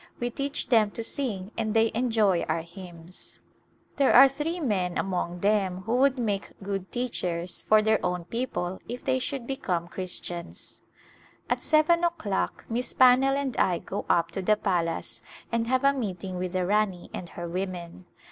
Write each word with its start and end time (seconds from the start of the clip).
We 0.19 0.31
teach 0.31 0.69
them 0.69 0.89
to 0.97 1.03
sing 1.03 1.51
and 1.55 1.75
they 1.75 1.91
enjoy 1.93 2.41
our 2.49 2.63
hymns. 2.63 3.39
There 3.97 4.11
are 4.11 4.23
A 4.23 4.29
Glimpse 4.29 4.41
of 4.41 4.47
India 4.47 4.59
three 4.63 4.67
men 4.67 4.97
among 4.97 5.39
them 5.41 5.81
who 5.83 5.97
would 5.97 6.17
make 6.17 6.53
good 6.63 6.91
teachers 6.91 7.61
for 7.61 7.83
their 7.83 8.03
own 8.03 8.25
people 8.25 8.79
if 8.89 9.03
they 9.05 9.19
should 9.19 9.45
become 9.45 9.87
Christians. 9.87 10.81
At 11.51 11.61
seven 11.61 12.03
o'clock 12.03 12.65
Miss 12.67 12.95
Pannell 12.95 13.35
and 13.35 13.55
I 13.57 13.77
go 13.77 14.07
up 14.09 14.31
to 14.31 14.41
the 14.41 14.55
palace 14.55 15.21
and 15.51 15.67
have 15.67 15.83
a 15.83 15.93
meeting 15.93 16.39
with 16.39 16.53
the 16.53 16.65
Rani 16.65 17.11
and 17.13 17.29
her 17.29 17.47
women. 17.47 18.05